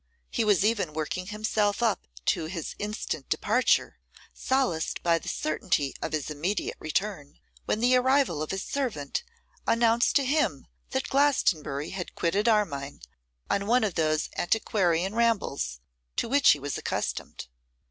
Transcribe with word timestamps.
He 0.31 0.43
was 0.43 0.65
even 0.65 0.93
working 0.95 1.27
himself 1.27 1.83
up 1.83 2.07
to 2.25 2.45
his 2.45 2.73
instant 2.79 3.29
departure, 3.29 3.99
solaced 4.33 5.03
by 5.03 5.19
the 5.19 5.29
certainty 5.29 5.93
of 6.01 6.11
his 6.11 6.31
immediate 6.31 6.77
return, 6.79 7.37
when 7.65 7.81
the 7.81 7.95
arrival 7.95 8.41
of 8.41 8.49
his 8.49 8.63
servant 8.63 9.23
announced 9.67 10.15
to 10.15 10.25
him 10.25 10.65
that 10.89 11.09
Glastonbury 11.09 11.91
had 11.91 12.15
quitted 12.15 12.47
Armine 12.49 13.01
on 13.47 13.67
one 13.67 13.83
of 13.83 13.93
those 13.93 14.31
antiquarian 14.39 15.13
rambles 15.13 15.81
to 16.15 16.27
which 16.27 16.49
he 16.49 16.59
was 16.59 16.79
accustomed. 16.79 17.45